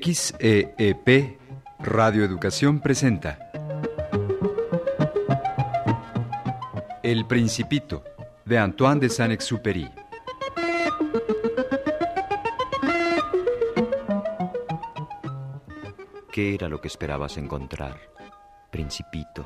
XEEP 0.00 1.38
Radio 1.80 2.24
Educación 2.24 2.80
presenta 2.80 3.50
El 7.02 7.26
Principito 7.26 8.02
de 8.46 8.56
Antoine 8.58 9.00
de 9.00 9.10
Saint-Exupéry. 9.10 9.90
¿Qué 16.32 16.54
era 16.54 16.70
lo 16.70 16.80
que 16.80 16.88
esperabas 16.88 17.36
encontrar, 17.36 18.00
Principito? 18.70 19.44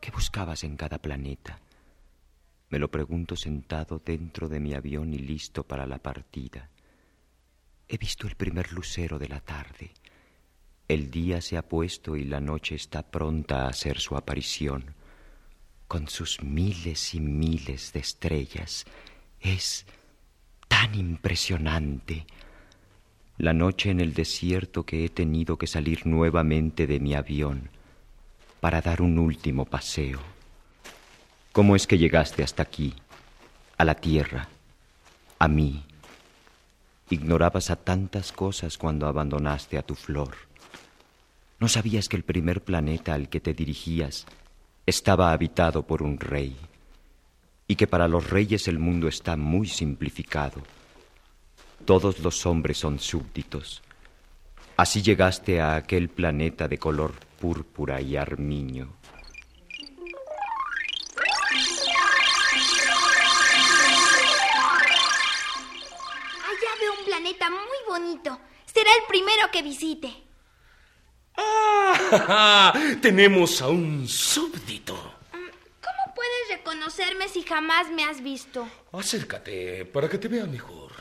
¿Qué 0.00 0.12
buscabas 0.12 0.62
en 0.62 0.76
cada 0.76 0.98
planeta? 0.98 1.58
Me 2.68 2.78
lo 2.78 2.88
pregunto 2.92 3.34
sentado 3.34 4.00
dentro 4.04 4.48
de 4.48 4.60
mi 4.60 4.74
avión 4.74 5.12
y 5.12 5.18
listo 5.18 5.64
para 5.64 5.84
la 5.84 5.98
partida. 5.98 6.70
He 7.92 7.98
visto 7.98 8.26
el 8.26 8.36
primer 8.36 8.72
lucero 8.72 9.18
de 9.18 9.28
la 9.28 9.40
tarde. 9.40 9.90
El 10.88 11.10
día 11.10 11.42
se 11.42 11.58
ha 11.58 11.68
puesto 11.68 12.16
y 12.16 12.24
la 12.24 12.40
noche 12.40 12.74
está 12.74 13.02
pronta 13.02 13.66
a 13.66 13.68
hacer 13.68 14.00
su 14.00 14.16
aparición. 14.16 14.94
Con 15.88 16.08
sus 16.08 16.42
miles 16.42 17.14
y 17.14 17.20
miles 17.20 17.92
de 17.92 18.00
estrellas. 18.00 18.86
Es 19.42 19.84
tan 20.68 20.94
impresionante. 20.94 22.24
La 23.36 23.52
noche 23.52 23.90
en 23.90 24.00
el 24.00 24.14
desierto 24.14 24.86
que 24.86 25.04
he 25.04 25.10
tenido 25.10 25.58
que 25.58 25.66
salir 25.66 26.06
nuevamente 26.06 26.86
de 26.86 26.98
mi 26.98 27.14
avión 27.14 27.68
para 28.60 28.80
dar 28.80 29.02
un 29.02 29.18
último 29.18 29.66
paseo. 29.66 30.18
¿Cómo 31.52 31.76
es 31.76 31.86
que 31.86 31.98
llegaste 31.98 32.42
hasta 32.42 32.62
aquí, 32.62 32.94
a 33.76 33.84
la 33.84 33.96
tierra, 33.96 34.48
a 35.38 35.46
mí? 35.46 35.84
Ignorabas 37.12 37.68
a 37.68 37.76
tantas 37.76 38.32
cosas 38.32 38.78
cuando 38.78 39.06
abandonaste 39.06 39.76
a 39.76 39.82
tu 39.82 39.94
flor. 39.94 40.30
No 41.60 41.68
sabías 41.68 42.08
que 42.08 42.16
el 42.16 42.22
primer 42.22 42.64
planeta 42.64 43.12
al 43.12 43.28
que 43.28 43.38
te 43.38 43.52
dirigías 43.52 44.24
estaba 44.86 45.30
habitado 45.30 45.82
por 45.82 46.02
un 46.02 46.18
rey 46.18 46.56
y 47.68 47.76
que 47.76 47.86
para 47.86 48.08
los 48.08 48.30
reyes 48.30 48.66
el 48.66 48.78
mundo 48.78 49.08
está 49.08 49.36
muy 49.36 49.68
simplificado. 49.68 50.62
Todos 51.84 52.20
los 52.20 52.46
hombres 52.46 52.78
son 52.78 52.98
súbditos. 52.98 53.82
Así 54.78 55.02
llegaste 55.02 55.60
a 55.60 55.76
aquel 55.76 56.08
planeta 56.08 56.66
de 56.66 56.78
color 56.78 57.12
púrpura 57.38 58.00
y 58.00 58.16
armiño. 58.16 58.88
Planeta 67.32 67.50
muy 67.50 67.78
bonito. 68.00 68.38
Será 68.66 68.90
el 68.94 69.04
primero 69.08 69.50
que 69.50 69.62
visite. 69.62 70.12
¡Ah! 71.36 72.72
Tenemos 73.02 73.60
a 73.62 73.68
un 73.68 74.06
súbdito. 74.06 74.94
Mm, 75.32 75.48
¿Cómo 75.80 76.14
puedes 76.14 76.58
reconocerme 76.58 77.28
si 77.28 77.42
jamás 77.42 77.90
me 77.90 78.04
has 78.04 78.22
visto? 78.22 78.68
Acércate 78.92 79.84
para 79.86 80.08
que 80.08 80.18
te 80.18 80.28
vea 80.28 80.44
mejor. 80.44 80.92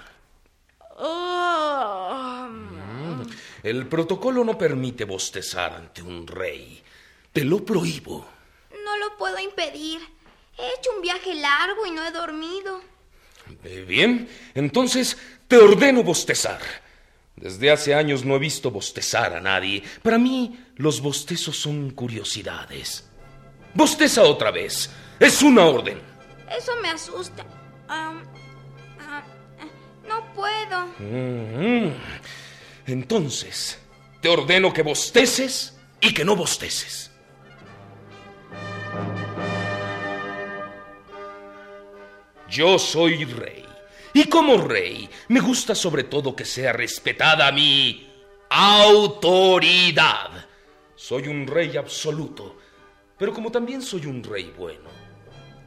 Oh. 0.98 2.48
Mm, 2.50 3.22
el 3.64 3.88
protocolo 3.88 4.44
no 4.44 4.58
permite 4.58 5.06
bostezar 5.06 5.74
ante 5.74 6.02
un 6.02 6.28
rey. 6.28 6.82
Te 7.34 7.44
lo 7.44 7.64
prohíbo. 7.64 8.28
No 8.84 8.98
lo 8.98 9.18
puedo 9.18 9.40
impedir. 9.40 10.02
He 10.58 10.80
hecho 10.80 10.92
un 10.96 11.02
viaje 11.02 11.36
largo 11.36 11.86
y 11.86 11.92
no 11.92 12.06
he 12.06 12.12
dormido. 12.12 12.82
Bien, 13.88 14.30
entonces 14.54 15.18
te 15.52 15.58
ordeno 15.58 16.02
bostezar. 16.02 16.62
Desde 17.36 17.72
hace 17.72 17.94
años 17.94 18.24
no 18.24 18.38
he 18.38 18.40
visto 18.40 18.72
bostezar 18.72 19.34
a 19.34 19.42
nadie. 19.42 19.84
Para 20.02 20.18
mí, 20.18 20.58
los 20.78 21.02
bostezos 21.02 21.58
son 21.58 21.90
curiosidades. 21.90 23.10
Bosteza 23.74 24.24
otra 24.24 24.50
vez. 24.50 24.90
Es 25.20 25.42
una 25.42 25.66
orden. 25.66 26.02
Eso 26.58 26.72
me 26.82 26.90
asusta. 26.90 27.46
No 30.08 30.34
puedo. 30.34 30.88
Mm-hmm. 31.00 31.94
Entonces, 32.88 33.78
te 34.22 34.30
ordeno 34.30 34.72
que 34.72 34.84
bosteces 34.84 35.78
y 36.00 36.14
que 36.14 36.24
no 36.24 36.38
bosteces. 36.38 37.12
Yo 42.48 42.80
soy 42.80 43.26
rey. 43.26 43.71
Y 44.14 44.26
como 44.26 44.58
rey, 44.58 45.10
me 45.30 45.40
gusta 45.40 45.74
sobre 45.74 46.04
todo 46.04 46.36
que 46.36 46.46
sea 46.46 46.74
respetada 46.74 47.52
mi 47.52 48.10
autoridad. 48.50 50.48
Soy 50.96 51.28
un 51.28 51.48
rey 51.48 51.78
absoluto, 51.78 52.58
pero 53.18 53.34
como 53.34 53.52
también 53.52 53.82
soy 53.82 54.06
un 54.06 54.24
rey 54.24 54.54
bueno, 54.58 54.90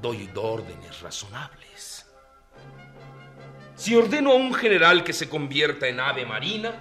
doy 0.00 0.28
órdenes 0.34 1.00
razonables. 1.00 2.06
Si 3.75 3.97
ordeno 3.97 4.32
a 4.32 4.37
un 4.37 4.55
general 4.55 5.03
que 5.03 5.12
se 5.12 5.28
convierta 5.28 5.88
en 5.88 6.00
ave 6.00 6.26
marina, 6.26 6.75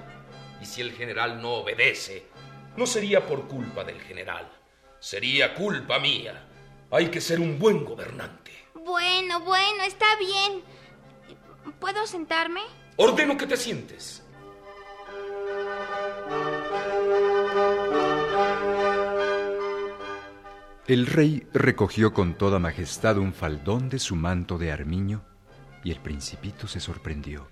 y 0.62 0.66
si 0.66 0.82
el 0.82 0.92
general 0.92 1.42
no 1.42 1.54
obedece, 1.56 2.28
no 2.76 2.86
sería 2.86 3.26
por 3.26 3.48
culpa 3.48 3.84
del 3.84 4.00
general, 4.02 4.50
sería 5.00 5.54
culpa 5.56 6.00
mía. 6.00 6.48
Hay 6.92 7.08
que 7.08 7.22
ser 7.22 7.40
un 7.40 7.58
buen 7.58 7.84
gobernante. 7.84 8.52
Bueno, 8.74 9.40
bueno, 9.40 9.84
está 9.84 10.06
bien. 10.18 10.62
¿Puedo 11.80 12.06
sentarme? 12.08 12.62
Ordeno 12.98 13.38
que 13.38 13.48
te 13.48 13.58
sientes. 13.58 14.24
El 20.86 21.08
rey 21.08 21.48
recogió 21.54 22.14
con 22.14 22.38
toda 22.38 22.60
majestad 22.60 23.18
un 23.18 23.34
faldón 23.34 23.88
de 23.90 24.00
su 24.00 24.16
manto 24.16 24.58
de 24.58 24.72
armiño 24.72 25.24
y 25.84 25.92
el 25.92 26.00
principito 26.00 26.68
se 26.68 26.80
sorprendió. 26.80 27.48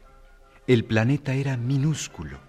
El 0.67 0.85
planeta 0.85 1.33
era 1.33 1.55
minúsculo. 1.57 2.39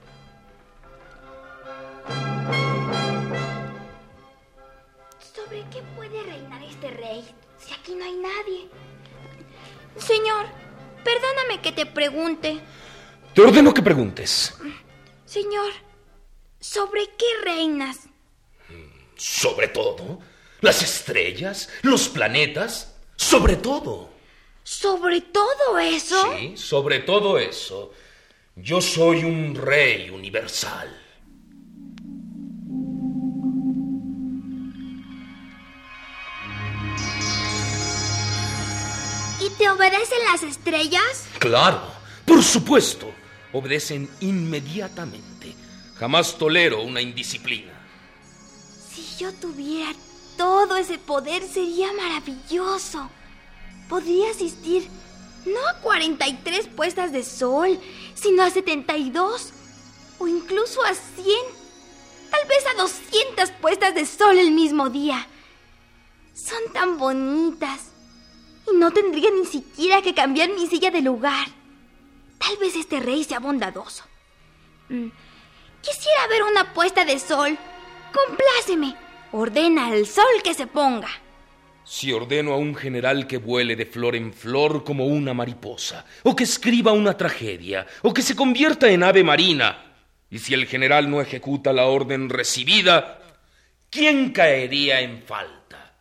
¿Sobre 5.19 5.65
qué 5.71 5.83
puede 5.97 6.23
reinar 6.25 6.62
este 6.65 6.91
rey 6.91 7.25
si 7.59 7.73
aquí 7.73 7.94
no 7.94 8.05
hay 8.05 8.17
nadie? 8.17 8.69
Señor, 9.97 10.47
Perdóname 11.05 11.61
que 11.61 11.73
te 11.73 11.87
pregunte. 11.87 12.61
Te 13.35 13.41
ordeno 13.41 13.73
que 13.73 13.83
preguntes. 13.83 14.55
Señor, 15.25 15.73
¿sobre 16.61 17.07
qué 17.17 17.27
reinas? 17.45 18.01
Sobre 19.17 19.69
todo. 19.69 20.21
Las 20.61 20.83
estrellas, 20.83 21.69
los 21.83 22.09
planetas, 22.09 22.95
sobre 23.17 23.57
todo. 23.57 24.11
¿Sobre 24.62 25.21
todo 25.21 25.79
eso? 25.81 26.35
Sí, 26.39 26.57
sobre 26.57 27.01
todo 27.01 27.39
eso. 27.39 27.93
Yo 28.55 28.81
soy 28.81 29.25
un 29.25 29.57
rey 29.57 30.11
universal. 30.11 31.02
¿Te 39.59 39.69
obedecen 39.69 40.19
las 40.31 40.43
estrellas? 40.43 41.27
Claro, 41.39 41.83
por 42.25 42.43
supuesto. 42.43 43.13
Obedecen 43.53 44.09
inmediatamente. 44.21 45.55
Jamás 45.97 46.37
tolero 46.39 46.83
una 46.83 47.01
indisciplina. 47.01 47.73
Si 48.91 49.23
yo 49.23 49.33
tuviera 49.35 49.93
todo 50.37 50.76
ese 50.76 50.99
poder 50.99 51.43
sería 51.43 51.93
maravilloso. 51.93 53.09
Podría 53.88 54.31
asistir 54.31 54.88
no 55.44 55.61
a 55.69 55.75
43 55.81 56.69
puestas 56.69 57.12
de 57.12 57.25
sol, 57.25 57.79
sino 58.15 58.43
a 58.43 58.50
72 58.50 59.53
o 60.19 60.29
incluso 60.29 60.82
a 60.85 60.94
100. 60.94 61.26
Tal 62.31 62.49
vez 62.49 62.65
a 62.67 62.81
200 62.81 63.50
puestas 63.61 63.94
de 63.94 64.06
sol 64.06 64.38
el 64.38 64.53
mismo 64.53 64.88
día. 64.88 65.26
Son 66.35 66.73
tan 66.73 66.99
bonitas 66.99 67.92
y 68.70 68.76
no 68.76 68.91
tendría 68.91 69.31
ni 69.31 69.47
siquiera 69.47 70.03
que 70.03 70.14
cambiar 70.14 70.50
mi 70.50 70.67
silla 70.67 70.91
de 70.91 71.00
lugar. 71.00 71.47
Tal 72.38 72.56
vez 72.59 72.75
este 72.76 73.00
rey 73.00 73.25
sea 73.25 73.38
bondadoso. 73.38 74.05
Mm, 74.88 75.09
quisiera 75.81 76.26
ver 76.29 76.43
una 76.43 76.73
puesta 76.73 77.05
de 77.05 77.19
sol. 77.19 77.56
Compláceme. 78.12 78.97
Ordena 79.32 79.87
al 79.87 80.06
sol 80.06 80.43
que 80.44 80.53
se 80.53 80.67
ponga. 80.67 81.09
Si 81.85 82.12
ordeno 82.12 82.53
a 82.53 82.56
un 82.56 82.75
general 82.75 83.26
que 83.26 83.38
vuele 83.38 83.76
de 83.76 83.87
flor 83.87 84.14
en 84.14 84.32
flor 84.32 84.85
como 84.85 85.06
una 85.06 85.35
mariposa, 85.35 86.05
o 86.23 86.37
que 86.37 86.44
escriba 86.44 86.93
una 86.93 87.17
tragedia, 87.17 87.87
o 88.03 88.12
que 88.12 88.23
se 88.23 88.37
convierta 88.37 88.91
en 88.91 89.03
ave 89.03 89.25
marina, 89.25 89.93
y 90.31 90.38
si 90.38 90.55
el 90.55 90.67
general 90.67 91.11
no 91.11 91.20
ejecuta 91.20 91.73
la 91.73 91.87
orden 91.87 92.29
recibida, 92.29 93.20
¿quién 93.91 94.32
caería 94.32 95.00
en 95.00 95.23
falta? 95.23 95.94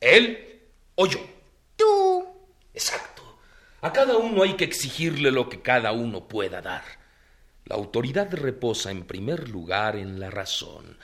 ¿Él 0.00 0.60
o 0.96 1.06
yo? 1.06 1.35
Tú. 1.76 2.26
Exacto. 2.74 3.22
A 3.82 3.92
cada 3.92 4.16
uno 4.16 4.42
hay 4.42 4.54
que 4.54 4.64
exigirle 4.64 5.30
lo 5.30 5.48
que 5.48 5.62
cada 5.62 5.92
uno 5.92 6.26
pueda 6.26 6.60
dar. 6.60 6.82
La 7.66 7.76
autoridad 7.76 8.32
reposa 8.32 8.90
en 8.90 9.04
primer 9.04 9.48
lugar 9.48 9.96
en 9.96 10.18
la 10.20 10.30
razón. 10.30 10.96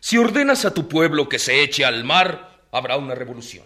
Si 0.00 0.18
ordenas 0.18 0.64
a 0.64 0.74
tu 0.74 0.88
pueblo 0.88 1.28
que 1.28 1.38
se 1.38 1.62
eche 1.62 1.84
al 1.84 2.04
mar, 2.04 2.66
habrá 2.72 2.96
una 2.96 3.14
revolución. 3.14 3.64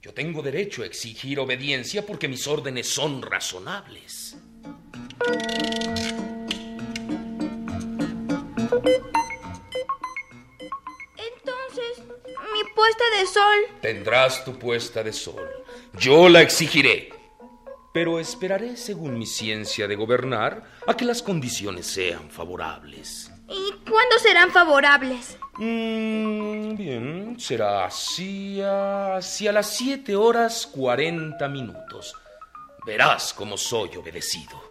Yo 0.00 0.14
tengo 0.14 0.40
derecho 0.42 0.82
a 0.82 0.86
exigir 0.86 1.40
obediencia 1.40 2.06
porque 2.06 2.28
mis 2.28 2.46
órdenes 2.46 2.88
son 2.88 3.22
razonables. 3.22 4.36
Entonces, 11.16 12.04
mi 12.52 12.72
puesta 12.74 13.04
de 13.18 13.26
sol. 13.26 13.80
Tendrás 13.82 14.44
tu 14.44 14.58
puesta 14.58 15.02
de 15.02 15.12
sol. 15.12 15.55
Yo 15.98 16.28
la 16.28 16.42
exigiré. 16.42 17.10
Pero 17.92 18.20
esperaré, 18.20 18.76
según 18.76 19.18
mi 19.18 19.24
ciencia 19.24 19.88
de 19.88 19.96
gobernar, 19.96 20.64
a 20.86 20.94
que 20.94 21.06
las 21.06 21.22
condiciones 21.22 21.86
sean 21.86 22.30
favorables. 22.30 23.30
¿Y 23.48 23.72
cuándo 23.88 24.18
serán 24.20 24.50
favorables? 24.50 25.38
Mm, 25.54 26.76
bien, 26.76 27.36
será 27.40 27.86
hacia, 27.86 29.16
hacia 29.16 29.52
las 29.52 29.74
siete 29.74 30.14
horas 30.14 30.66
cuarenta 30.66 31.48
minutos. 31.48 32.14
Verás 32.84 33.32
cómo 33.32 33.56
soy 33.56 33.96
obedecido. 33.96 34.62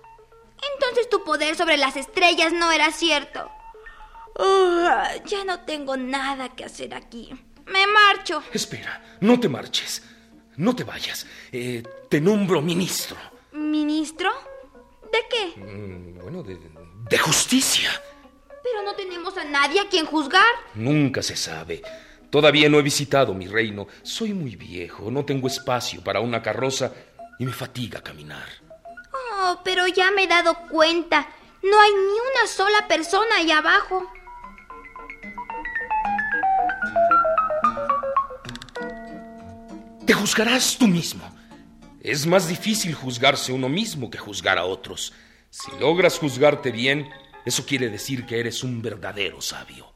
Entonces 0.73 1.09
tu 1.09 1.23
poder 1.23 1.55
sobre 1.55 1.77
las 1.77 1.95
estrellas 1.95 2.53
no 2.53 2.71
era 2.71 2.91
cierto. 2.91 3.49
Ah, 4.37 5.09
ya 5.25 5.43
no 5.45 5.61
tengo 5.61 5.97
nada 5.97 6.49
que 6.49 6.65
hacer 6.65 6.93
aquí. 6.93 7.31
Me 7.65 7.87
marcho. 7.87 8.43
Espera, 8.53 9.17
no 9.21 9.39
te 9.39 9.49
marches. 9.49 10.03
No 10.57 10.75
te 10.75 10.83
vayas. 10.83 11.25
Eh, 11.51 11.83
te 12.09 12.21
nombro 12.21 12.61
ministro. 12.61 13.17
¿Ministro? 13.53 14.31
¿De 15.11 15.19
qué? 15.29 15.59
Mm, 15.59 16.19
bueno, 16.21 16.43
de, 16.43 16.57
de 17.09 17.17
justicia. 17.17 17.89
Pero 18.63 18.81
no 18.83 18.95
tenemos 18.95 19.37
a 19.37 19.43
nadie 19.43 19.79
a 19.81 19.87
quien 19.89 20.05
juzgar. 20.05 20.53
Nunca 20.73 21.21
se 21.21 21.35
sabe. 21.35 21.81
Todavía 22.29 22.67
no 22.69 22.79
he 22.79 22.81
visitado 22.81 23.33
mi 23.33 23.47
reino. 23.47 23.87
Soy 24.03 24.33
muy 24.33 24.55
viejo, 24.55 25.11
no 25.11 25.23
tengo 25.23 25.47
espacio 25.47 26.03
para 26.03 26.19
una 26.19 26.41
carroza 26.41 26.91
y 27.39 27.45
me 27.45 27.53
fatiga 27.53 28.01
caminar. 28.01 28.47
Oh, 29.13 29.61
pero 29.63 29.87
ya 29.87 30.11
me 30.11 30.23
he 30.23 30.27
dado 30.27 30.55
cuenta. 30.69 31.27
No 31.63 31.79
hay 31.79 31.91
ni 31.91 31.97
una 32.39 32.47
sola 32.47 32.87
persona 32.87 33.37
ahí 33.37 33.51
abajo. 33.51 34.11
Te 40.05 40.13
juzgarás 40.13 40.77
tú 40.77 40.87
mismo. 40.87 41.23
Es 41.99 42.27
más 42.27 42.47
difícil 42.47 42.93
juzgarse 42.93 43.51
uno 43.51 43.69
mismo 43.69 44.11
que 44.11 44.19
juzgar 44.19 44.59
a 44.59 44.65
otros. 44.65 45.13
Si 45.49 45.71
logras 45.79 46.19
juzgarte 46.19 46.71
bien, 46.71 47.09
eso 47.43 47.65
quiere 47.65 47.89
decir 47.89 48.27
que 48.27 48.39
eres 48.39 48.63
un 48.63 48.83
verdadero 48.83 49.41
sabio. 49.41 49.91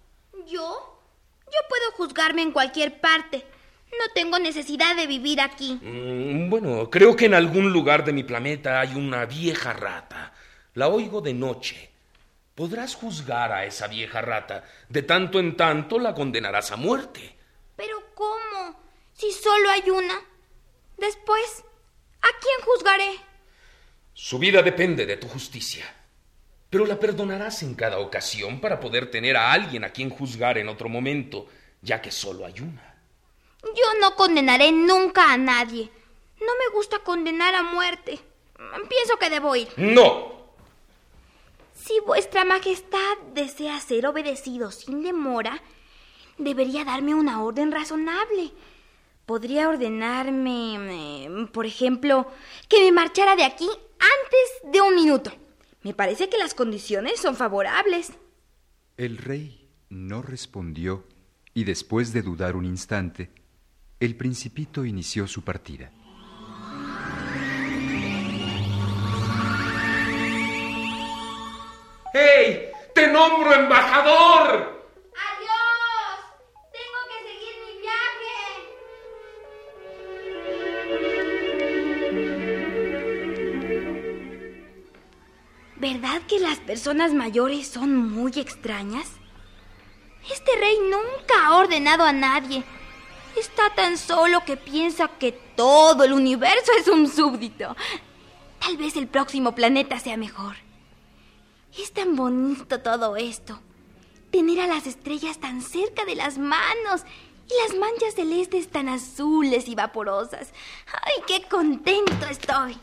¿Yo? 0.47 0.99
Yo 1.45 1.59
puedo 1.69 1.91
juzgarme 1.97 2.41
en 2.41 2.51
cualquier 2.51 2.99
parte. 2.99 3.45
No 3.91 4.11
tengo 4.15 4.39
necesidad 4.39 4.95
de 4.95 5.05
vivir 5.05 5.41
aquí. 5.41 5.79
Mm, 5.81 6.49
bueno, 6.49 6.89
creo 6.89 7.15
que 7.15 7.25
en 7.25 7.35
algún 7.35 7.71
lugar 7.71 8.03
de 8.03 8.13
mi 8.13 8.23
planeta 8.23 8.79
hay 8.79 8.95
una 8.95 9.25
vieja 9.25 9.73
rata. 9.73 10.33
La 10.73 10.87
oigo 10.87 11.21
de 11.21 11.35
noche. 11.35 11.91
Podrás 12.55 12.95
juzgar 12.95 13.51
a 13.51 13.65
esa 13.65 13.87
vieja 13.87 14.21
rata. 14.21 14.63
De 14.89 15.03
tanto 15.03 15.39
en 15.39 15.55
tanto 15.55 15.99
la 15.99 16.15
condenarás 16.15 16.71
a 16.71 16.77
muerte. 16.77 17.35
¿Pero 17.75 17.97
cómo? 18.15 18.78
Si 19.19 19.33
solo 19.33 19.69
hay 19.69 19.89
una. 19.89 20.17
Después, 20.97 21.65
¿a 22.21 22.27
quién 22.39 22.61
juzgaré? 22.65 23.11
Su 24.13 24.39
vida 24.39 24.61
depende 24.61 25.05
de 25.05 25.17
tu 25.17 25.27
justicia. 25.27 25.93
Pero 26.69 26.85
la 26.85 26.97
perdonarás 26.97 27.61
en 27.63 27.75
cada 27.75 27.99
ocasión 27.99 28.61
para 28.61 28.79
poder 28.79 29.11
tener 29.11 29.35
a 29.35 29.51
alguien 29.51 29.83
a 29.83 29.89
quien 29.91 30.09
juzgar 30.09 30.57
en 30.57 30.69
otro 30.69 30.87
momento, 30.87 31.47
ya 31.81 32.01
que 32.01 32.11
solo 32.11 32.45
hay 32.45 32.61
una. 32.61 32.95
Yo 33.63 33.99
no 33.99 34.15
condenaré 34.15 34.71
nunca 34.71 35.33
a 35.33 35.37
nadie. 35.37 35.89
No 36.39 36.53
me 36.57 36.73
gusta 36.73 36.99
condenar 36.99 37.55
a 37.55 37.63
muerte. 37.63 38.19
Pienso 38.87 39.17
que 39.19 39.29
debo 39.29 39.53
ir. 39.53 39.67
No. 39.75 40.53
Si 41.75 41.99
vuestra 42.05 42.45
Majestad 42.45 43.17
desea 43.33 43.81
ser 43.81 44.05
obedecido 44.07 44.71
sin 44.71 45.03
demora, 45.03 45.61
debería 46.37 46.85
darme 46.85 47.15
una 47.15 47.43
orden 47.43 47.73
razonable. 47.73 48.53
Podría 49.29 49.69
ordenarme, 49.69 50.77
eh, 50.89 51.47
por 51.53 51.67
ejemplo, 51.67 52.25
que 52.67 52.79
me 52.79 52.91
marchara 52.91 53.35
de 53.35 53.43
aquí 53.43 53.67
antes 53.67 54.73
de 54.73 54.81
un 54.81 54.95
minuto. 54.95 55.31
Me 55.83 55.93
parece 55.93 56.29
que 56.29 56.39
las 56.39 56.55
condiciones 56.55 57.19
son 57.19 57.35
favorables. 57.35 58.11
El 58.97 59.19
rey 59.19 59.69
no 59.89 60.23
respondió 60.23 61.03
y 61.53 61.63
después 61.63 62.11
de 62.11 62.23
dudar 62.23 62.55
un 62.55 62.65
instante, 62.65 63.29
el 63.99 64.17
principito 64.17 64.83
inició 64.83 65.27
su 65.27 65.43
partida. 65.43 65.91
¡Hey! 72.15 72.71
¡Te 72.95 73.13
nombro 73.13 73.53
embajador! 73.53 74.78
¿Verdad 85.79 86.21
que 86.27 86.39
las 86.39 86.59
personas 86.59 87.13
mayores 87.13 87.69
son 87.69 87.95
muy 88.11 88.33
extrañas? 88.35 89.07
Este 90.29 90.51
rey 90.57 90.77
nunca 90.81 91.47
ha 91.47 91.55
ordenado 91.55 92.03
a 92.03 92.11
nadie. 92.11 92.65
Está 93.37 93.73
tan 93.73 93.97
solo 93.97 94.43
que 94.43 94.57
piensa 94.57 95.07
que 95.07 95.31
todo 95.31 96.03
el 96.03 96.11
universo 96.11 96.73
es 96.77 96.89
un 96.89 97.07
súbdito. 97.07 97.77
Tal 98.59 98.75
vez 98.75 98.97
el 98.97 99.07
próximo 99.07 99.55
planeta 99.55 99.97
sea 99.99 100.17
mejor. 100.17 100.57
Es 101.77 101.93
tan 101.93 102.17
bonito 102.17 102.81
todo 102.81 103.15
esto. 103.15 103.61
Tener 104.31 104.59
a 104.59 104.67
las 104.67 104.85
estrellas 104.85 105.39
tan 105.39 105.61
cerca 105.61 106.03
de 106.03 106.15
las 106.15 106.37
manos 106.37 107.03
y 107.47 107.53
las 107.63 107.79
manchas 107.79 108.15
celestes 108.15 108.67
tan 108.67 108.89
azules 108.89 109.69
y 109.69 109.75
vaporosas. 109.75 110.51
¡Ay, 111.03 111.23
qué 111.25 111.47
contento 111.47 112.25
estoy! 112.29 112.77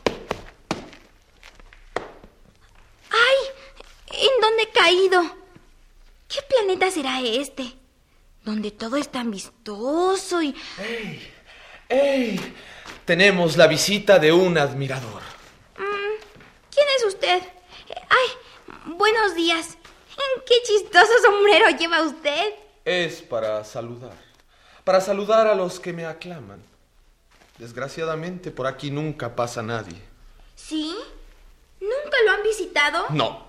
¡Ay! 3.25 4.19
¿En 4.19 4.41
dónde 4.41 4.63
he 4.63 4.69
caído? 4.69 5.21
¿Qué 6.27 6.39
planeta 6.49 6.91
será 6.91 7.21
este? 7.21 7.73
Donde 8.43 8.71
todo 8.71 8.97
es 8.97 9.09
tan 9.09 9.31
vistoso 9.31 10.41
y... 10.41 10.55
¡Ey! 10.77 11.33
¡Ey! 11.89 12.55
Tenemos 13.05 13.57
la 13.57 13.67
visita 13.67 14.19
de 14.19 14.31
un 14.31 14.57
admirador. 14.57 15.21
Mm, 15.77 16.21
¿Quién 16.73 16.87
es 16.97 17.05
usted? 17.05 17.41
¡Ay! 18.09 18.95
Buenos 18.97 19.35
días. 19.35 19.77
¿Qué 20.45 20.55
chistoso 20.63 21.11
sombrero 21.23 21.69
lleva 21.77 22.03
usted? 22.03 22.53
Es 22.85 23.21
para 23.21 23.63
saludar. 23.63 24.15
Para 24.83 25.01
saludar 25.01 25.47
a 25.47 25.55
los 25.55 25.79
que 25.79 25.91
me 25.91 26.05
aclaman. 26.05 26.63
Desgraciadamente 27.57 28.51
por 28.51 28.67
aquí 28.67 28.91
nunca 28.91 29.35
pasa 29.35 29.61
nadie. 29.61 30.01
¿Sí? 30.55 30.95
¿Nunca 31.79 32.17
lo 32.25 32.31
han 32.31 32.43
visitado? 32.43 33.05
No. 33.09 33.45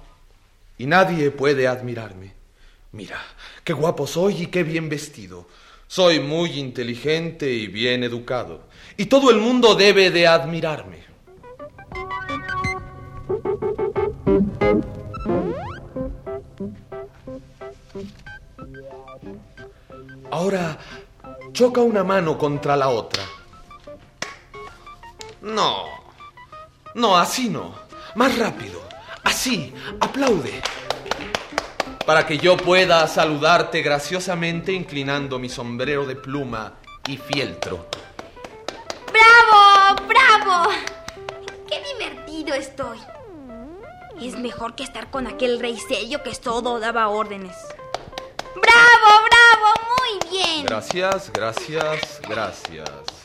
Y 0.78 0.86
nadie 0.86 1.30
puede 1.30 1.66
admirarme. 1.66 2.34
Mira, 2.92 3.20
qué 3.64 3.72
guapo 3.72 4.06
soy 4.06 4.42
y 4.42 4.46
qué 4.46 4.62
bien 4.62 4.88
vestido. 4.88 5.46
Soy 5.86 6.20
muy 6.20 6.58
inteligente 6.58 7.50
y 7.50 7.66
bien 7.66 8.04
educado. 8.04 8.62
Y 8.96 9.06
todo 9.06 9.30
el 9.30 9.38
mundo 9.38 9.74
debe 9.74 10.10
de 10.10 10.26
admirarme. 10.26 11.08
Ahora 20.30 20.78
choca 21.52 21.80
una 21.80 22.04
mano 22.04 22.36
contra 22.38 22.76
la 22.76 22.90
otra. 22.90 23.24
No. 25.42 25.84
No, 26.94 27.16
así 27.16 27.48
no. 27.48 27.87
Más 28.18 28.36
rápido. 28.36 28.82
Así. 29.22 29.72
Aplaude. 30.00 30.60
Para 32.04 32.26
que 32.26 32.36
yo 32.36 32.56
pueda 32.56 33.06
saludarte 33.06 33.80
graciosamente 33.80 34.72
inclinando 34.72 35.38
mi 35.38 35.48
sombrero 35.48 36.04
de 36.04 36.16
pluma 36.16 36.80
y 37.06 37.16
fieltro. 37.16 37.86
¡Bravo! 39.12 40.02
¡Bravo! 40.08 40.70
¡Qué 41.68 41.80
divertido 41.94 42.56
estoy! 42.56 42.98
Es 44.20 44.36
mejor 44.36 44.74
que 44.74 44.82
estar 44.82 45.12
con 45.12 45.28
aquel 45.28 45.60
rey 45.60 45.78
serio 45.78 46.20
que 46.24 46.32
todo 46.32 46.80
daba 46.80 47.06
órdenes. 47.06 47.56
¡Bravo, 48.56 49.22
bravo! 49.30 49.74
Muy 49.96 50.28
bien. 50.28 50.66
Gracias, 50.66 51.30
gracias, 51.32 52.20
gracias. 52.28 53.17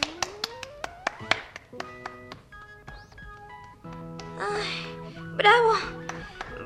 Bravo, 5.36 5.74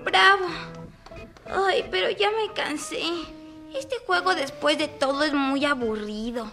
bravo. 0.04 0.46
Ay, 1.46 1.86
pero 1.90 2.10
ya 2.10 2.30
me 2.32 2.54
cansé. 2.54 3.02
Este 3.76 3.98
juego 4.06 4.36
después 4.36 4.78
de 4.78 4.88
todo 4.88 5.24
es 5.24 5.34
muy 5.34 5.66
aburrido. 5.66 6.52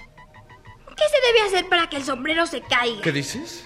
¿Qué 0.97 1.05
se 1.09 1.27
debe 1.27 1.41
hacer 1.47 1.69
para 1.69 1.89
que 1.89 1.97
el 1.97 2.05
sombrero 2.05 2.47
se 2.47 2.61
caiga? 2.61 3.03
¿Qué 3.03 3.13
dices? 3.13 3.65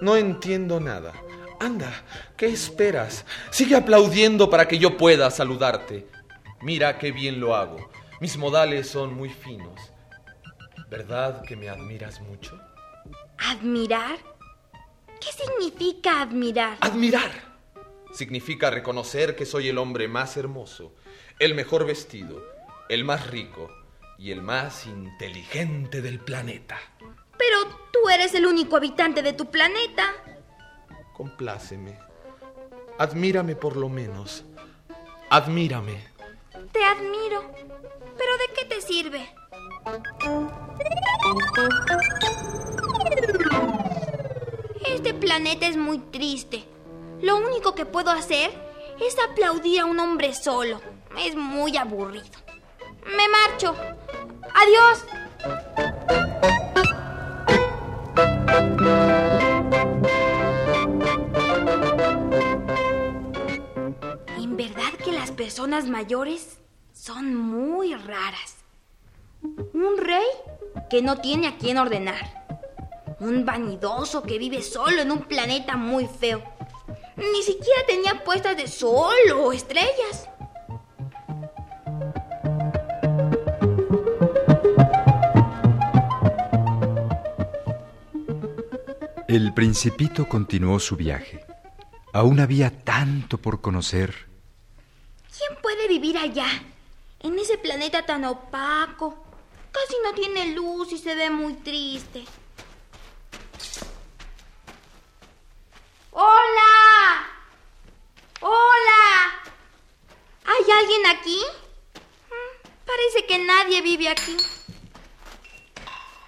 No 0.00 0.16
entiendo 0.16 0.78
nada. 0.78 1.12
Anda, 1.60 1.92
¿qué 2.36 2.46
esperas? 2.46 3.24
Sigue 3.50 3.74
aplaudiendo 3.74 4.48
para 4.48 4.68
que 4.68 4.78
yo 4.78 4.96
pueda 4.96 5.30
saludarte. 5.30 6.06
Mira 6.60 6.98
qué 6.98 7.10
bien 7.10 7.40
lo 7.40 7.56
hago. 7.56 7.90
Mis 8.20 8.36
modales 8.36 8.88
son 8.88 9.14
muy 9.14 9.30
finos. 9.30 9.80
¿Verdad 10.88 11.42
que 11.42 11.56
me 11.56 11.68
admiras 11.68 12.20
mucho? 12.20 12.58
¿Admirar? 13.38 14.18
¿Qué 15.20 15.32
significa 15.32 16.22
admirar? 16.22 16.78
Admirar. 16.80 17.30
Significa 18.12 18.70
reconocer 18.70 19.36
que 19.36 19.46
soy 19.46 19.68
el 19.68 19.78
hombre 19.78 20.08
más 20.08 20.36
hermoso, 20.36 20.94
el 21.38 21.54
mejor 21.54 21.86
vestido, 21.86 22.42
el 22.88 23.04
más 23.04 23.28
rico 23.28 23.70
y 24.18 24.32
el 24.32 24.42
más 24.42 24.86
inteligente 24.86 26.02
del 26.02 26.18
planeta. 26.18 26.78
Pero 26.98 27.58
tú 27.92 28.08
eres 28.08 28.34
el 28.34 28.46
único 28.46 28.76
habitante 28.76 29.22
de 29.22 29.32
tu 29.32 29.50
planeta. 29.50 30.12
Compláceme. 31.12 31.98
Admírame 32.98 33.54
por 33.54 33.76
lo 33.76 33.88
menos. 33.88 34.44
Admírame. 35.30 36.04
Te 36.72 36.84
admiro. 36.84 37.52
¿Pero 38.18 38.36
de 38.38 38.54
qué 38.56 38.64
te 38.64 38.80
sirve? 38.80 39.28
Este 44.84 45.14
planeta 45.14 45.66
es 45.66 45.76
muy 45.76 45.98
triste. 45.98 46.64
Lo 47.20 47.36
único 47.36 47.74
que 47.74 47.84
puedo 47.84 48.10
hacer 48.10 48.50
es 49.00 49.16
aplaudir 49.18 49.80
a 49.80 49.84
un 49.86 49.98
hombre 49.98 50.34
solo. 50.34 50.80
Es 51.18 51.34
muy 51.34 51.76
aburrido. 51.76 52.26
Me 53.04 53.28
marcho. 53.28 53.74
Adiós. 54.54 55.04
En 64.36 64.56
verdad 64.56 64.92
que 65.04 65.12
las 65.12 65.32
personas 65.32 65.88
mayores 65.88 66.58
son 66.92 67.34
muy 67.34 67.94
raras. 67.94 68.58
Un 69.42 69.96
rey 69.98 70.26
que 70.88 71.02
no 71.02 71.16
tiene 71.16 71.48
a 71.48 71.58
quien 71.58 71.78
ordenar. 71.78 72.46
Un 73.20 73.44
vanidoso 73.44 74.22
que 74.22 74.38
vive 74.38 74.62
solo 74.62 75.02
en 75.02 75.10
un 75.10 75.22
planeta 75.22 75.76
muy 75.76 76.06
feo. 76.06 76.57
Ni 77.18 77.42
siquiera 77.42 77.84
tenía 77.86 78.22
puestas 78.24 78.56
de 78.56 78.68
sol 78.68 79.14
o 79.36 79.52
estrellas. 79.52 80.28
El 89.26 89.52
principito 89.52 90.28
continuó 90.28 90.78
su 90.78 90.96
viaje. 90.96 91.44
Aún 92.12 92.40
había 92.40 92.70
tanto 92.70 93.38
por 93.38 93.60
conocer. 93.60 94.26
¿Quién 95.36 95.60
puede 95.60 95.86
vivir 95.88 96.16
allá? 96.16 96.48
En 97.20 97.38
ese 97.38 97.58
planeta 97.58 98.06
tan 98.06 98.24
opaco. 98.24 99.22
Casi 99.70 99.94
no 100.02 100.14
tiene 100.14 100.54
luz 100.54 100.92
y 100.92 100.98
se 100.98 101.14
ve 101.14 101.30
muy 101.30 101.54
triste. 101.54 102.24
¡Hola! 106.12 106.77
¡Hola! 108.40 109.42
¿Hay 110.44 110.70
alguien 110.70 111.06
aquí? 111.06 111.40
Mm, 112.30 112.68
Parece 112.86 113.26
que 113.26 113.38
nadie 113.38 113.82
vive 113.82 114.08
aquí. 114.08 114.36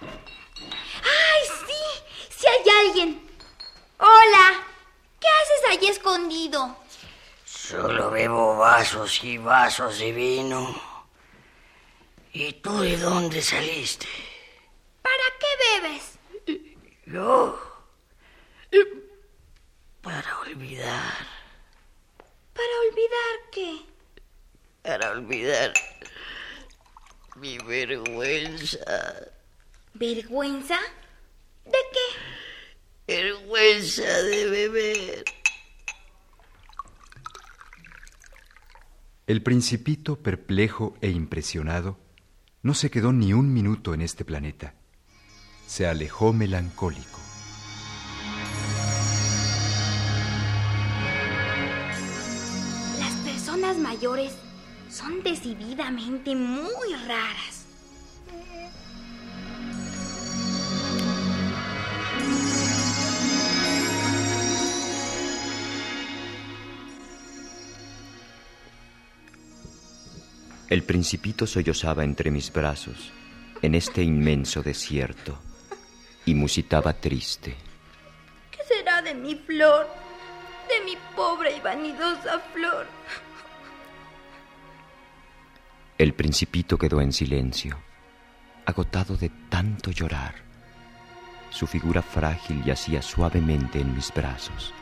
¡Ay, 0.01 1.41
sí! 1.65 2.03
¡Sí 2.37 2.47
hay 2.47 2.69
alguien! 2.87 3.29
¡Hola! 3.97 4.63
¿Qué 5.19 5.27
haces 5.27 5.69
allí 5.77 5.87
escondido? 5.87 6.75
Solo 7.45 8.09
bebo 8.11 8.57
vasos 8.57 9.23
y 9.23 9.37
vasos 9.37 9.99
de 9.99 10.11
vino. 10.11 10.81
¿Y 12.33 12.53
tú 12.53 12.79
de 12.79 12.97
dónde 12.97 13.41
saliste? 13.41 14.07
¿Para 15.01 15.23
qué 15.39 15.81
bebes? 15.81 16.19
Yo. 17.05 17.59
Para 20.01 20.39
olvidar. 20.39 21.40
¿Para 22.53 22.73
olvidar 22.87 23.35
qué? 23.51 23.77
Para 24.81 25.11
olvidar 25.11 25.73
mi 27.37 27.57
vergüenza. 27.59 28.77
¿Vergüenza? 29.93 30.77
¿De 31.65 31.71
qué? 31.93 33.13
Vergüenza 33.13 34.21
de 34.23 34.49
beber. 34.49 35.23
El 39.27 39.43
principito, 39.43 40.21
perplejo 40.21 40.97
e 41.01 41.09
impresionado, 41.09 41.97
no 42.63 42.73
se 42.73 42.91
quedó 42.91 43.13
ni 43.13 43.33
un 43.33 43.53
minuto 43.53 43.93
en 43.93 44.01
este 44.01 44.25
planeta. 44.25 44.73
Se 45.67 45.87
alejó 45.87 46.33
melancólico. 46.33 47.30
Mayores 54.01 54.35
son 54.89 55.21
decididamente 55.21 56.33
muy 56.35 56.95
raras. 57.07 57.67
El 70.67 70.83
principito 70.83 71.45
sollozaba 71.45 72.03
entre 72.03 72.31
mis 72.31 72.51
brazos 72.51 73.11
en 73.61 73.75
este 73.75 74.01
inmenso 74.01 74.63
desierto 74.63 75.37
y 76.25 76.33
musitaba 76.33 76.93
triste. 76.93 77.55
¿Qué 78.49 78.63
será 78.63 79.03
de 79.03 79.13
mi 79.13 79.35
flor? 79.35 79.87
De 80.67 80.85
mi 80.85 80.97
pobre 81.15 81.55
y 81.55 81.59
vanidosa 81.59 82.39
flor. 82.51 82.87
El 86.01 86.15
principito 86.15 86.79
quedó 86.79 86.99
en 86.99 87.13
silencio, 87.13 87.77
agotado 88.65 89.15
de 89.15 89.29
tanto 89.49 89.91
llorar. 89.91 90.33
Su 91.51 91.67
figura 91.67 92.01
frágil 92.01 92.63
yacía 92.63 93.03
suavemente 93.03 93.79
en 93.79 93.93
mis 93.93 94.11
brazos. 94.11 94.73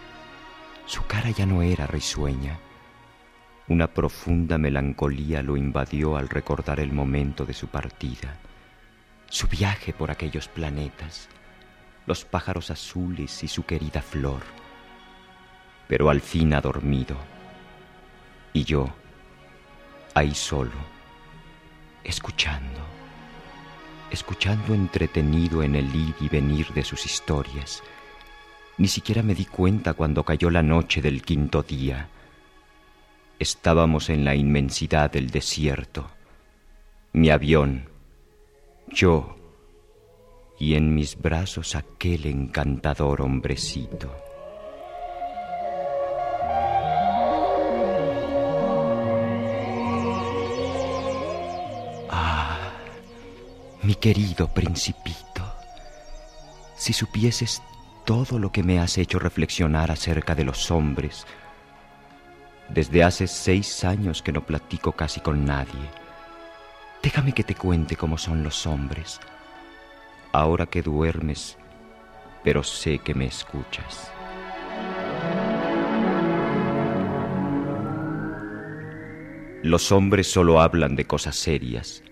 Su 0.85 1.05
cara 1.07 1.29
ya 1.31 1.45
no 1.45 1.61
era 1.61 1.87
risueña. 1.87 2.57
Una 3.67 3.87
profunda 3.87 4.57
melancolía 4.57 5.43
lo 5.43 5.57
invadió 5.57 6.15
al 6.15 6.29
recordar 6.29 6.79
el 6.79 6.93
momento 6.93 7.45
de 7.45 7.53
su 7.53 7.67
partida, 7.67 8.37
su 9.29 9.49
viaje 9.49 9.91
por 9.91 10.11
aquellos 10.11 10.47
planetas, 10.47 11.27
los 12.05 12.23
pájaros 12.23 12.71
azules 12.71 13.43
y 13.43 13.49
su 13.49 13.65
querida 13.65 14.01
flor. 14.01 14.43
Pero 15.89 16.09
al 16.09 16.21
fin 16.21 16.53
ha 16.53 16.61
dormido. 16.61 17.17
Y 18.53 18.63
yo, 18.63 18.87
ahí 20.13 20.33
solo, 20.33 20.98
escuchando, 22.03 22.79
escuchando 24.11 24.73
entretenido 24.73 25.63
en 25.63 25.75
el 25.75 25.93
ir 25.95 26.15
y 26.19 26.29
venir 26.29 26.67
de 26.73 26.83
sus 26.83 27.05
historias. 27.05 27.83
Ni 28.77 28.87
siquiera 28.87 29.23
me 29.23 29.35
di 29.35 29.45
cuenta 29.45 29.93
cuando 29.93 30.23
cayó 30.23 30.49
la 30.49 30.63
noche 30.63 31.01
del 31.01 31.21
quinto 31.21 31.63
día. 31.63 32.09
Estábamos 33.37 34.09
en 34.09 34.23
la 34.23 34.35
inmensidad 34.35 35.11
del 35.11 35.29
desierto. 35.29 36.09
Mi 37.13 37.29
avión, 37.29 37.89
yo 38.87 39.35
y 40.59 40.75
en 40.75 40.93
mis 40.93 41.17
brazos 41.19 41.75
aquel 41.75 42.25
encantador 42.25 43.21
hombrecito. 43.21 44.28
Mi 53.89 53.95
querido 53.95 54.47
principito, 54.47 55.51
si 56.75 56.93
supieses 56.93 57.63
todo 58.05 58.37
lo 58.37 58.51
que 58.51 58.61
me 58.61 58.79
has 58.79 58.99
hecho 58.99 59.17
reflexionar 59.17 59.89
acerca 59.89 60.35
de 60.35 60.43
los 60.43 60.69
hombres, 60.69 61.25
desde 62.69 63.03
hace 63.03 63.25
seis 63.25 63.83
años 63.83 64.21
que 64.21 64.31
no 64.31 64.45
platico 64.45 64.91
casi 64.91 65.21
con 65.21 65.43
nadie. 65.43 65.89
Déjame 67.01 67.31
que 67.33 67.43
te 67.43 67.55
cuente 67.55 67.95
cómo 67.95 68.19
son 68.19 68.43
los 68.43 68.67
hombres. 68.67 69.19
Ahora 70.33 70.67
que 70.67 70.83
duermes, 70.83 71.57
pero 72.43 72.61
sé 72.61 72.99
que 72.99 73.15
me 73.15 73.25
escuchas. 73.25 74.11
Los 79.63 79.91
hombres 79.91 80.31
solo 80.31 80.61
hablan 80.61 80.95
de 80.95 81.05
cosas 81.05 81.35
serias. 81.35 82.03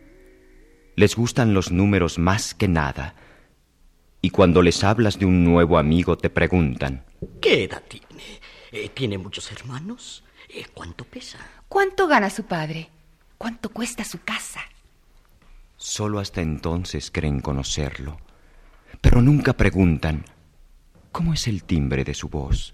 Les 0.98 1.16
gustan 1.16 1.54
los 1.54 1.72
números 1.72 2.18
más 2.18 2.56
que 2.56 2.68
nada. 2.68 3.14
Y 4.20 4.32
cuando 4.32 4.64
les 4.64 4.84
hablas 4.84 5.20
de 5.20 5.28
un 5.28 5.44
nuevo 5.44 5.78
amigo 5.78 6.18
te 6.18 6.32
preguntan. 6.32 7.06
¿Qué 7.40 7.66
edad 7.66 7.84
tiene? 7.88 8.40
Eh, 8.72 8.90
¿Tiene 8.90 9.20
muchos 9.20 9.52
hermanos? 9.52 10.24
Eh, 10.50 10.66
¿Cuánto 10.74 11.06
pesa? 11.06 11.38
¿Cuánto 11.70 12.08
gana 12.08 12.32
su 12.32 12.46
padre? 12.46 12.90
¿Cuánto 13.38 13.70
cuesta 13.70 14.04
su 14.04 14.22
casa? 14.24 14.62
Solo 15.76 16.18
hasta 16.18 16.42
entonces 16.42 17.12
creen 17.12 17.42
conocerlo. 17.42 18.18
Pero 19.00 19.22
nunca 19.22 19.54
preguntan. 19.54 20.26
¿Cómo 21.12 21.36
es 21.36 21.48
el 21.48 21.64
timbre 21.64 22.06
de 22.06 22.16
su 22.16 22.28
voz? 22.28 22.74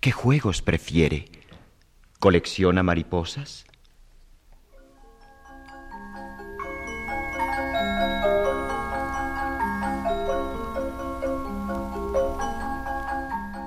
¿Qué 0.00 0.10
juegos 0.10 0.62
prefiere? 0.62 1.26
¿Colecciona 2.18 2.82
mariposas? 2.82 3.66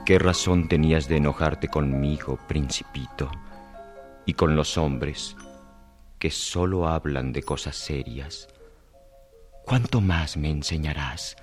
¿Qué 0.06 0.20
razón 0.20 0.68
tenías 0.68 1.08
de 1.08 1.16
enojarte 1.16 1.70
conmigo, 1.70 2.38
principito, 2.46 3.32
y 4.26 4.34
con 4.34 4.54
los 4.58 4.78
hombres 4.78 5.38
que 6.20 6.30
solo 6.30 6.90
hablan 6.90 7.32
de 7.32 7.42
cosas 7.42 7.78
serias? 7.78 8.50
¿Cuánto 9.66 10.02
más 10.02 10.36
me 10.36 10.50
enseñarás? 10.50 11.38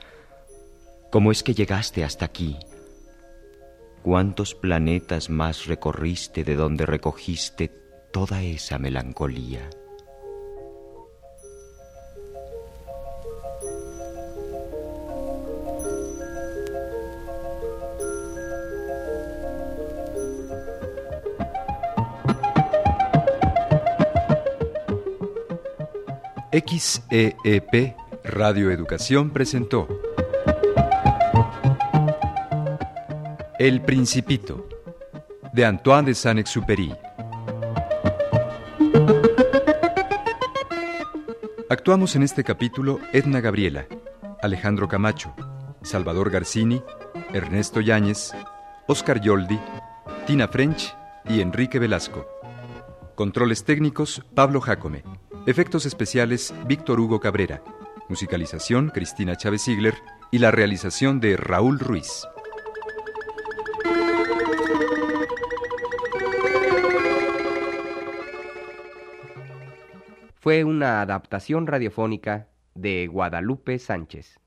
¿Cómo 1.11 1.33
es 1.33 1.43
que 1.43 1.55
llegaste 1.55 2.05
hasta 2.05 2.27
aquí? 2.27 2.59
¿Cuántos 4.03 4.55
planetas 4.55 5.31
más 5.31 5.65
recorriste 5.65 6.45
de 6.45 6.55
donde 6.55 6.85
recogiste 6.85 7.69
toda 8.13 8.43
esa 8.43 8.79
melancolía? 8.79 9.71
XEEP 26.53 27.95
Radio 28.25 28.73
Educación 28.73 29.31
presentó 29.31 29.87
El 33.57 33.81
Principito 33.83 34.69
de 35.53 35.65
Antoine 35.65 36.09
de 36.09 36.15
Saint-Exupéry. 36.17 36.93
Actuamos 41.69 42.17
en 42.17 42.25
este 42.25 42.43
capítulo 42.43 42.99
Edna 43.13 43.41
Gabriela, 43.41 43.87
Alejandro 44.43 44.89
Camacho, 44.89 45.33
Salvador 45.83 46.31
Garcini, 46.31 46.83
Ernesto 47.33 47.81
Yáñez, 47.81 48.33
Oscar 48.89 49.21
Yoldi, 49.21 49.61
Tina 50.27 50.49
French 50.49 50.97
y 51.29 51.43
Enrique 51.43 51.79
Velasco. 51.79 52.27
Controles 53.15 53.63
técnicos 53.63 54.25
Pablo 54.35 54.61
Jacome. 54.61 55.05
Efectos 55.47 55.87
especiales 55.87 56.55
Víctor 56.67 57.01
Hugo 57.01 57.19
Cabrera. 57.19 57.63
Musicalización 58.09 58.91
Cristina 58.91 59.37
Chávez 59.37 59.65
Ziegler 59.65 59.95
y 60.31 60.39
la 60.39 60.51
realización 60.51 61.19
de 61.19 61.37
Raúl 61.39 61.79
Ruiz. 61.79 62.27
Fue 70.35 70.65
una 70.65 71.01
adaptación 71.01 71.67
radiofónica 71.67 72.49
de 72.75 73.07
Guadalupe 73.07 73.79
Sánchez. 73.79 74.40